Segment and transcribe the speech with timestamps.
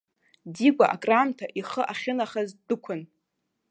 [0.53, 3.01] Дигәа акраамҭа ихы ахьынахаз ддәықәын.